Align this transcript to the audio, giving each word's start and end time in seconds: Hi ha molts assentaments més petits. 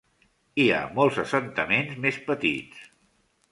Hi 0.63 0.63
ha 0.77 0.79
molts 0.95 1.19
assentaments 1.25 2.01
més 2.07 2.19
petits. 2.33 2.91